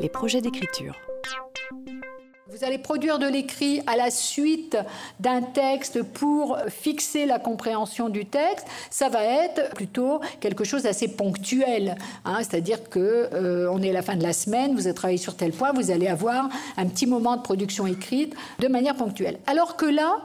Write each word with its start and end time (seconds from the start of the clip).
les 0.00 0.08
projets 0.08 0.40
d'écriture. 0.40 0.94
Vous 2.48 2.64
allez 2.64 2.78
produire 2.78 3.18
de 3.18 3.26
l'écrit 3.26 3.82
à 3.86 3.96
la 3.96 4.10
suite 4.10 4.78
d'un 5.20 5.42
texte 5.42 6.02
pour 6.02 6.56
fixer 6.68 7.26
la 7.26 7.38
compréhension 7.38 8.08
du 8.08 8.24
texte. 8.24 8.66
Ça 8.88 9.08
va 9.08 9.24
être 9.24 9.74
plutôt 9.74 10.20
quelque 10.40 10.64
chose 10.64 10.84
d'assez 10.84 11.08
ponctuel. 11.08 11.96
Hein. 12.24 12.38
C'est-à-dire 12.38 12.88
que 12.88 13.28
euh, 13.32 13.70
on 13.70 13.82
est 13.82 13.90
à 13.90 13.92
la 13.92 14.02
fin 14.02 14.16
de 14.16 14.22
la 14.22 14.32
semaine, 14.32 14.74
vous 14.74 14.86
avez 14.86 14.94
travaillé 14.94 15.18
sur 15.18 15.36
tel 15.36 15.52
point, 15.52 15.72
vous 15.72 15.90
allez 15.90 16.06
avoir 16.06 16.48
un 16.76 16.86
petit 16.86 17.06
moment 17.06 17.36
de 17.36 17.42
production 17.42 17.86
écrite 17.86 18.34
de 18.60 18.68
manière 18.68 18.94
ponctuelle. 18.94 19.38
Alors 19.46 19.76
que 19.76 19.86
là, 19.86 20.18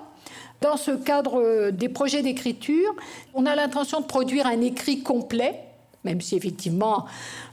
dans 0.62 0.78
ce 0.78 0.92
cadre 0.92 1.72
des 1.72 1.90
projets 1.90 2.22
d'écriture, 2.22 2.96
on 3.34 3.46
a 3.46 3.56
l'intention 3.56 4.00
de 4.00 4.06
produire 4.06 4.46
un 4.46 4.62
écrit 4.62 5.02
complet 5.02 5.71
même 6.04 6.22
si 6.22 6.36
effectivement 6.36 7.06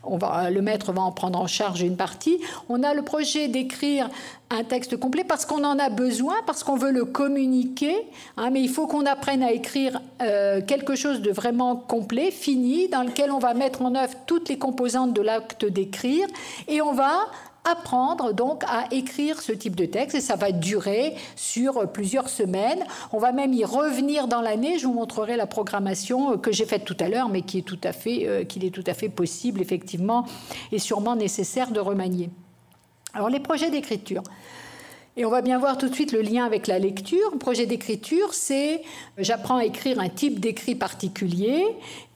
on 0.04 0.16
va, 0.16 0.50
le 0.50 0.62
maître 0.62 0.92
va 0.92 1.02
en 1.02 1.12
prendre 1.12 1.38
en 1.38 1.46
charge 1.46 1.82
une 1.82 1.96
partie. 1.96 2.38
On 2.68 2.82
a 2.82 2.94
le 2.94 3.02
projet 3.02 3.48
d'écrire 3.48 4.08
un 4.50 4.64
texte 4.64 4.96
complet 4.96 5.24
parce 5.24 5.44
qu'on 5.44 5.64
en 5.64 5.78
a 5.78 5.90
besoin, 5.90 6.36
parce 6.46 6.64
qu'on 6.64 6.76
veut 6.76 6.90
le 6.90 7.04
communiquer, 7.04 7.94
hein, 8.36 8.50
mais 8.50 8.62
il 8.62 8.70
faut 8.70 8.86
qu'on 8.86 9.04
apprenne 9.04 9.42
à 9.42 9.52
écrire 9.52 10.00
euh, 10.22 10.62
quelque 10.62 10.94
chose 10.94 11.20
de 11.20 11.30
vraiment 11.30 11.76
complet, 11.76 12.30
fini, 12.30 12.88
dans 12.88 13.02
lequel 13.02 13.30
on 13.30 13.38
va 13.38 13.52
mettre 13.52 13.82
en 13.82 13.94
œuvre 13.94 14.14
toutes 14.26 14.48
les 14.48 14.58
composantes 14.58 15.12
de 15.12 15.20
l'acte 15.20 15.66
d'écrire, 15.66 16.26
et 16.66 16.80
on 16.80 16.92
va 16.92 17.26
apprendre 17.70 18.32
donc 18.32 18.64
à 18.64 18.86
écrire 18.90 19.40
ce 19.40 19.52
type 19.52 19.76
de 19.76 19.84
texte 19.84 20.16
et 20.16 20.20
ça 20.20 20.36
va 20.36 20.52
durer 20.52 21.14
sur 21.36 21.90
plusieurs 21.90 22.28
semaines. 22.28 22.84
On 23.12 23.18
va 23.18 23.32
même 23.32 23.52
y 23.52 23.64
revenir 23.64 24.28
dans 24.28 24.40
l'année. 24.40 24.78
Je 24.78 24.86
vous 24.86 24.94
montrerai 24.94 25.36
la 25.36 25.46
programmation 25.46 26.38
que 26.38 26.52
j'ai 26.52 26.66
faite 26.66 26.84
tout 26.84 26.96
à 27.00 27.08
l'heure, 27.08 27.28
mais 27.28 27.42
qui 27.42 27.58
est 27.58 27.62
tout 27.62 27.80
à 27.84 27.92
fait, 27.92 28.26
euh, 28.26 28.44
qu'il 28.44 28.64
est 28.64 28.70
tout 28.70 28.84
à 28.86 28.94
fait 28.94 29.08
possible 29.08 29.60
effectivement 29.60 30.26
et 30.72 30.78
sûrement 30.78 31.16
nécessaire 31.16 31.70
de 31.70 31.80
remanier. 31.80 32.30
Alors 33.14 33.28
les 33.28 33.40
projets 33.40 33.70
d'écriture. 33.70 34.22
Et 35.16 35.24
on 35.24 35.30
va 35.30 35.42
bien 35.42 35.58
voir 35.58 35.76
tout 35.78 35.88
de 35.88 35.94
suite 35.94 36.12
le 36.12 36.20
lien 36.20 36.44
avec 36.44 36.68
la 36.68 36.78
lecture. 36.78 37.36
Projet 37.40 37.66
d'écriture, 37.66 38.32
c'est 38.34 38.82
j'apprends 39.16 39.56
à 39.56 39.64
écrire 39.64 39.98
un 39.98 40.08
type 40.08 40.38
d'écrit 40.38 40.76
particulier. 40.76 41.64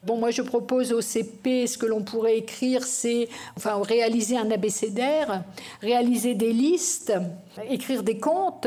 Bon, 0.04 0.16
moi 0.16 0.32
je 0.32 0.42
propose 0.42 0.92
au 0.92 1.00
CP 1.00 1.68
ce 1.68 1.78
que 1.78 1.86
l'on 1.86 2.02
pourrait 2.02 2.36
écrire, 2.36 2.82
c'est 2.82 3.28
enfin 3.56 3.80
réaliser 3.84 4.36
un 4.36 4.50
abécédaire, 4.50 5.44
réaliser 5.80 6.34
des 6.34 6.52
listes, 6.52 7.12
écrire 7.70 8.02
des 8.02 8.18
contes, 8.18 8.66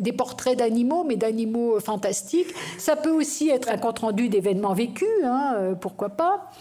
des 0.00 0.12
portraits 0.12 0.56
d'animaux, 0.56 1.02
mais 1.02 1.16
d'animaux 1.16 1.80
fantastiques. 1.80 2.54
Ça 2.78 2.94
peut 2.94 3.10
aussi 3.10 3.48
être 3.48 3.68
un 3.68 3.78
compte 3.78 3.98
rendu 3.98 4.28
d'événements 4.28 4.72
vécus, 4.72 5.08
hein, 5.24 5.54
euh, 5.56 5.74
pourquoi 5.74 6.10
pas. 6.10 6.52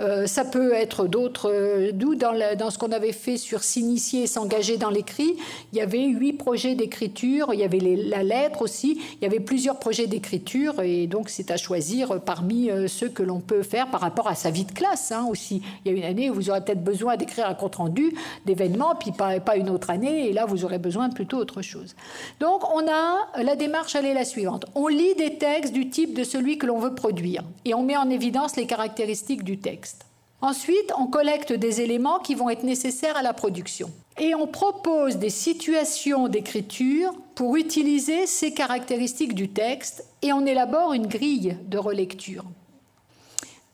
Euh, 0.00 0.26
ça 0.26 0.44
peut 0.44 0.72
être 0.72 1.06
d'autres. 1.06 1.50
Euh, 1.50 1.90
d'où 1.92 2.14
dans, 2.14 2.70
ce 2.70 2.78
qu'on 2.78 2.92
avait 2.92 3.12
fait 3.12 3.36
sur 3.36 3.64
s'initier 3.64 4.22
et 4.22 4.26
s'engager 4.26 4.76
dans 4.76 4.90
l'écrit, 4.90 5.36
il 5.72 5.78
y 5.78 5.80
avait 5.80 6.04
huit 6.06 6.34
projets 6.34 6.74
d'écriture, 6.74 7.50
il 7.52 7.60
y 7.60 7.64
avait 7.64 7.80
la 7.80 8.22
lettre 8.22 8.62
aussi, 8.62 9.00
il 9.20 9.22
y 9.22 9.26
avait 9.26 9.40
plusieurs 9.40 9.78
projets 9.78 10.06
d'écriture, 10.06 10.80
et 10.80 11.06
donc 11.06 11.28
c'est 11.28 11.50
à 11.50 11.56
choisir 11.56 12.20
parmi 12.20 12.70
euh, 12.70 12.86
ceux 12.86 13.08
que 13.08 13.22
l'on 13.22 13.40
peut 13.40 13.57
faire 13.62 13.90
par 13.90 14.00
rapport 14.00 14.28
à 14.28 14.34
sa 14.34 14.50
vie 14.50 14.64
de 14.64 14.72
classe 14.72 15.12
hein, 15.12 15.26
aussi. 15.30 15.62
Il 15.84 15.92
y 15.92 15.94
a 15.94 15.98
une 15.98 16.04
année 16.04 16.30
où 16.30 16.34
vous 16.34 16.50
aurez 16.50 16.64
peut-être 16.64 16.82
besoin 16.82 17.16
d'écrire 17.16 17.46
un 17.48 17.54
compte-rendu 17.54 18.14
d'événements, 18.46 18.94
puis 18.94 19.12
pas, 19.12 19.40
pas 19.40 19.56
une 19.56 19.70
autre 19.70 19.90
année, 19.90 20.28
et 20.28 20.32
là 20.32 20.46
vous 20.46 20.64
aurez 20.64 20.78
besoin 20.78 21.08
de 21.08 21.14
plutôt 21.14 21.38
autre 21.38 21.62
chose. 21.62 21.94
Donc 22.40 22.62
on 22.74 22.86
a 22.88 23.42
la 23.42 23.56
démarche, 23.56 23.94
elle 23.94 24.06
est 24.06 24.14
la 24.14 24.24
suivante. 24.24 24.66
On 24.74 24.88
lit 24.88 25.14
des 25.14 25.36
textes 25.36 25.72
du 25.72 25.90
type 25.90 26.14
de 26.14 26.24
celui 26.24 26.58
que 26.58 26.66
l'on 26.66 26.78
veut 26.78 26.94
produire, 26.94 27.42
et 27.64 27.74
on 27.74 27.82
met 27.82 27.96
en 27.96 28.10
évidence 28.10 28.56
les 28.56 28.66
caractéristiques 28.66 29.44
du 29.44 29.58
texte. 29.58 30.04
Ensuite, 30.40 30.92
on 30.96 31.08
collecte 31.08 31.52
des 31.52 31.80
éléments 31.80 32.20
qui 32.20 32.36
vont 32.36 32.48
être 32.48 32.62
nécessaires 32.62 33.16
à 33.16 33.22
la 33.22 33.32
production. 33.32 33.90
Et 34.20 34.36
on 34.36 34.46
propose 34.46 35.16
des 35.16 35.30
situations 35.30 36.28
d'écriture 36.28 37.12
pour 37.34 37.56
utiliser 37.56 38.26
ces 38.26 38.52
caractéristiques 38.52 39.34
du 39.34 39.48
texte 39.48 40.04
et 40.22 40.32
on 40.32 40.46
élabore 40.46 40.92
une 40.92 41.06
grille 41.06 41.56
de 41.66 41.78
relecture. 41.78 42.44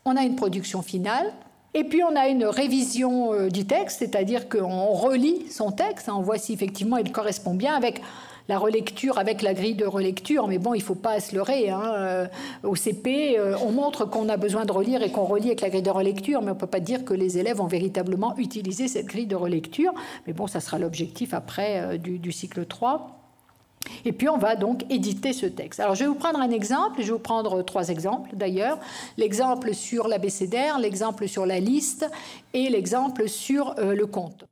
On 0.06 0.16
a 0.16 0.22
une 0.22 0.36
production 0.36 0.82
finale 0.82 1.32
et 1.72 1.82
puis 1.82 2.02
on 2.02 2.14
a 2.14 2.28
une 2.28 2.44
révision 2.44 3.32
euh, 3.32 3.48
du 3.48 3.64
texte, 3.66 4.00
c'est-à-dire 4.00 4.50
qu'on 4.50 4.92
relit 4.92 5.50
son 5.50 5.72
texte, 5.72 6.10
on 6.12 6.20
voit 6.20 6.36
si 6.36 6.52
effectivement 6.52 6.98
il 6.98 7.10
correspond 7.10 7.54
bien 7.54 7.74
avec 7.74 8.02
la 8.48 8.58
relecture 8.58 9.16
avec 9.16 9.40
la 9.40 9.54
grille 9.54 9.74
de 9.74 9.86
relecture, 9.86 10.46
mais 10.46 10.58
bon, 10.58 10.74
il 10.74 10.80
ne 10.80 10.84
faut 10.84 10.94
pas 10.94 11.18
se 11.20 11.34
leurrer. 11.34 11.70
Hein. 11.70 11.94
Euh, 11.96 12.26
au 12.62 12.76
CP, 12.76 13.38
euh, 13.38 13.56
on 13.64 13.72
montre 13.72 14.04
qu'on 14.04 14.28
a 14.28 14.36
besoin 14.36 14.66
de 14.66 14.72
relire 14.72 15.02
et 15.02 15.10
qu'on 15.10 15.24
relit 15.24 15.46
avec 15.46 15.62
la 15.62 15.70
grille 15.70 15.82
de 15.82 15.90
relecture, 15.90 16.42
mais 16.42 16.50
on 16.50 16.54
ne 16.54 16.60
peut 16.60 16.66
pas 16.66 16.80
dire 16.80 17.06
que 17.06 17.14
les 17.14 17.38
élèves 17.38 17.62
ont 17.62 17.66
véritablement 17.66 18.36
utilisé 18.36 18.88
cette 18.88 19.06
grille 19.06 19.26
de 19.26 19.36
relecture. 19.36 19.94
Mais 20.26 20.34
bon, 20.34 20.46
ça 20.46 20.60
sera 20.60 20.78
l'objectif 20.78 21.32
après 21.32 21.96
du, 21.96 22.18
du 22.18 22.30
cycle 22.30 22.66
3. 22.66 23.23
Et 24.04 24.12
puis 24.12 24.28
on 24.28 24.38
va 24.38 24.56
donc 24.56 24.84
éditer 24.90 25.32
ce 25.32 25.46
texte. 25.46 25.80
Alors 25.80 25.94
je 25.94 26.00
vais 26.00 26.08
vous 26.08 26.14
prendre 26.14 26.40
un 26.40 26.50
exemple, 26.50 27.00
je 27.00 27.06
vais 27.06 27.12
vous 27.12 27.18
prendre 27.18 27.62
trois 27.62 27.88
exemples 27.88 28.30
d'ailleurs. 28.34 28.78
L'exemple 29.16 29.74
sur 29.74 30.08
l'abécédaire, 30.08 30.78
l'exemple 30.78 31.28
sur 31.28 31.46
la 31.46 31.60
liste 31.60 32.08
et 32.52 32.68
l'exemple 32.68 33.28
sur 33.28 33.74
le 33.78 34.06
compte. 34.06 34.44